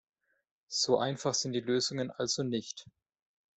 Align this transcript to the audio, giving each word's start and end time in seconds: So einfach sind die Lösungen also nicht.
So 0.71 0.97
einfach 0.97 1.35
sind 1.35 1.53
die 1.53 1.59
Lösungen 1.59 2.09
also 2.09 2.41
nicht. 2.41 2.87